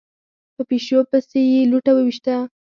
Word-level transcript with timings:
په 0.55 0.61
پيشو 0.69 0.99
پسې 1.09 1.39
يې 1.51 1.61
لوټه 1.71 1.91
وويشته. 1.95 2.35